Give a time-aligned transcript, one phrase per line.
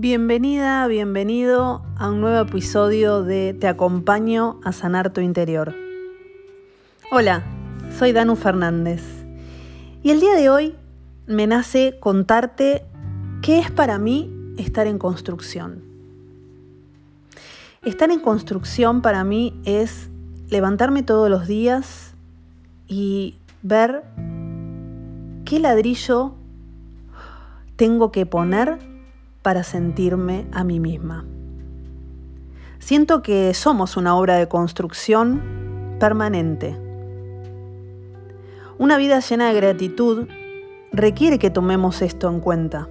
[0.00, 5.74] Bienvenida, bienvenido a un nuevo episodio de Te acompaño a sanar tu interior.
[7.12, 7.42] Hola,
[7.98, 9.02] soy Danu Fernández
[10.02, 10.74] y el día de hoy
[11.26, 12.82] me nace contarte
[13.42, 15.82] qué es para mí estar en construcción.
[17.84, 20.08] Estar en construcción para mí es
[20.48, 22.14] levantarme todos los días
[22.88, 24.02] y ver
[25.44, 26.36] qué ladrillo
[27.76, 28.89] tengo que poner
[29.42, 31.24] para sentirme a mí misma.
[32.78, 36.76] Siento que somos una obra de construcción permanente.
[38.78, 40.26] Una vida llena de gratitud
[40.92, 42.88] requiere que tomemos esto en cuenta.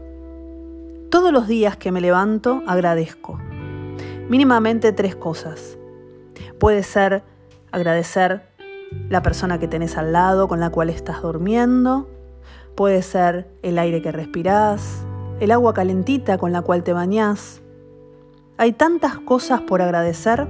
[1.10, 3.40] Todos los días que me levanto agradezco.
[4.30, 5.78] Mínimamente tres cosas.
[6.60, 7.24] Puede ser
[7.72, 8.48] agradecer
[9.10, 12.08] la persona que tenés al lado con la cual estás durmiendo.
[12.76, 15.04] Puede ser el aire que respirás,
[15.40, 17.62] el agua calentita con la cual te bañás.
[18.58, 20.48] Hay tantas cosas por agradecer.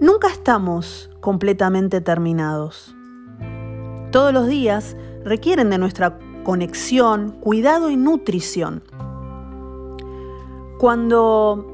[0.00, 2.94] Nunca estamos completamente terminados.
[4.10, 8.82] Todos los días requieren de nuestra conexión, cuidado y nutrición.
[10.78, 11.66] Cuando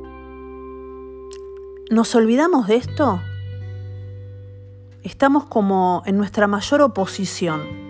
[1.90, 3.20] nos olvidamos de esto,
[5.02, 7.83] estamos como en nuestra mayor oposición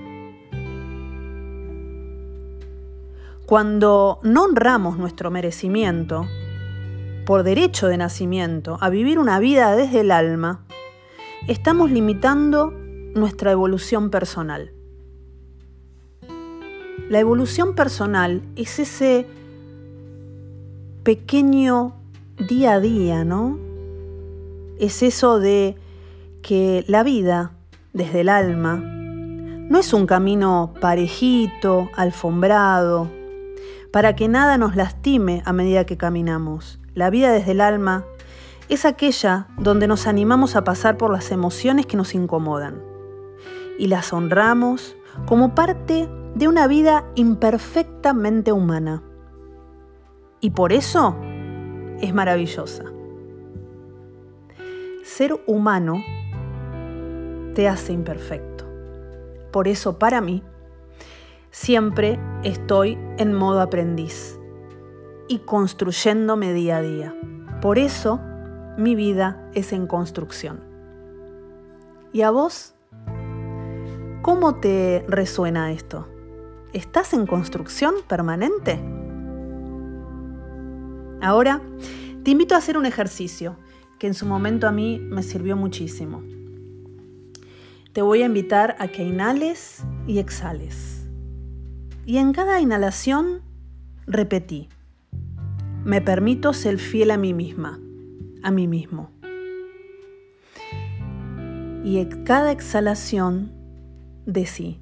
[3.47, 6.27] Cuando no honramos nuestro merecimiento,
[7.27, 10.65] por derecho de nacimiento, a vivir una vida desde el alma,
[11.47, 12.73] estamos limitando
[13.15, 14.73] nuestra evolución personal.
[17.11, 19.27] La evolución personal es ese
[21.03, 21.97] pequeño
[22.49, 23.59] día a día, ¿no?
[24.79, 25.77] Es eso de
[26.41, 27.53] que la vida
[27.93, 33.11] desde el alma no es un camino parejito, alfombrado,
[33.95, 36.81] para que nada nos lastime a medida que caminamos.
[36.95, 38.05] La vida desde el alma
[38.69, 42.83] es aquella donde nos animamos a pasar por las emociones que nos incomodan
[43.79, 44.97] y las honramos
[45.27, 49.05] como parte de una vida imperfectamente humana.
[50.41, 51.15] Y por eso
[52.01, 52.87] es maravillosa.
[55.05, 56.03] Ser humano
[57.55, 58.65] te hace imperfecto.
[59.53, 60.43] Por eso para mí,
[61.55, 64.41] Siempre estoy en modo aprendiz
[65.29, 67.15] y construyéndome día a día.
[67.63, 68.21] Por eso
[68.77, 70.65] mi vida es en construcción.
[72.13, 72.75] ¿Y a vos?
[74.23, 76.09] ¿Cómo te resuena esto?
[76.73, 78.81] ¿Estás en construcción permanente?
[81.23, 81.63] Ahora
[82.25, 83.57] te invito a hacer un ejercicio
[84.01, 86.21] que en su momento a mí me sirvió muchísimo.
[87.93, 90.94] Te voy a invitar a que inhales y exhales.
[92.07, 93.41] Y en cada inhalación
[94.07, 94.69] repetí,
[95.85, 97.81] me permito ser fiel a mí misma,
[98.43, 99.11] a mí mismo.
[101.83, 103.53] Y en cada exhalación
[104.27, 104.81] decí,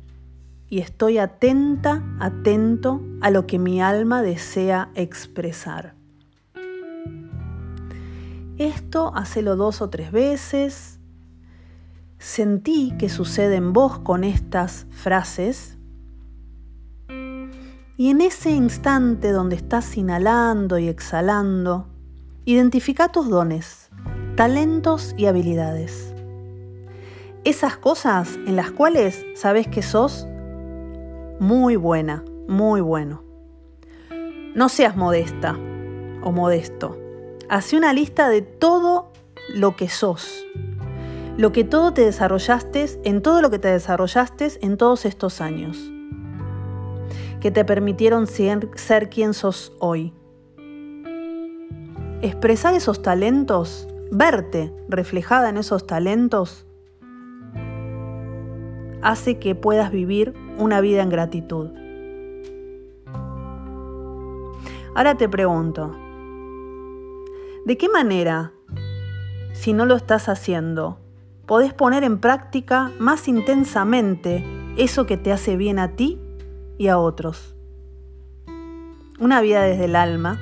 [0.68, 5.94] y estoy atenta, atento a lo que mi alma desea expresar.
[8.58, 10.98] Esto hacelo dos o tres veces.
[12.18, 15.78] Sentí que sucede en vos con estas frases
[18.02, 21.86] y en ese instante donde estás inhalando y exhalando,
[22.44, 23.90] identifica tus dones,
[24.34, 26.12] talentos y habilidades.
[27.44, 30.26] Esas cosas en las cuales sabes que sos
[31.38, 33.22] muy buena, muy bueno.
[34.56, 35.56] No seas modesta
[36.24, 36.98] o modesto.
[37.48, 39.12] Haz una lista de todo
[39.54, 40.44] lo que sos.
[41.36, 45.92] Lo que todo te desarrollaste, en todo lo que te desarrollaste en todos estos años
[47.42, 50.14] que te permitieron ser, quien sos hoy.
[52.22, 56.68] Expresar esos talentos, verte reflejada en esos talentos,
[59.02, 61.70] hace que puedas vivir una vida en gratitud.
[64.94, 65.96] Ahora te pregunto,
[67.66, 68.52] ¿de qué manera,
[69.52, 71.00] si no lo estás haciendo,
[71.46, 74.44] podés poner en práctica más intensamente
[74.76, 76.20] eso que te hace bien a ti
[76.78, 77.54] y a otros.
[79.18, 80.40] Una vida desde el alma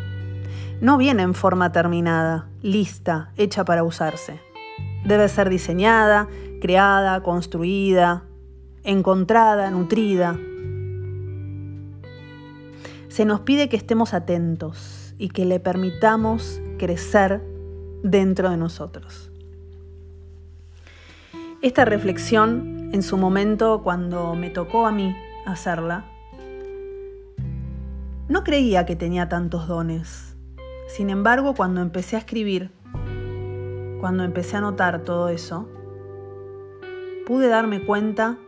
[0.80, 4.40] no viene en forma terminada, lista, hecha para usarse.
[5.04, 6.28] Debe ser diseñada,
[6.60, 8.24] creada, construida,
[8.82, 10.38] encontrada, nutrida.
[13.08, 17.42] Se nos pide que estemos atentos y que le permitamos crecer
[18.02, 19.30] dentro de nosotros.
[21.60, 26.06] Esta reflexión, en su momento, cuando me tocó a mí hacerla,
[28.30, 30.36] No creía que tenía tantos dones.
[30.86, 32.70] Sin embargo, cuando empecé a escribir,
[33.98, 35.68] cuando empecé a notar todo eso,
[37.26, 38.38] pude darme cuenta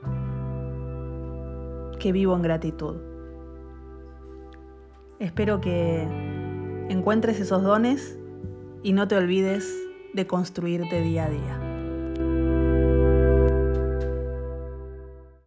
[1.98, 2.98] que vivo en gratitud.
[5.18, 6.06] Espero que
[6.88, 8.16] encuentres esos dones
[8.84, 9.68] y no te olvides
[10.14, 11.61] de construirte día a día.